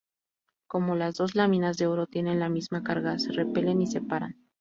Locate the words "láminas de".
1.35-1.85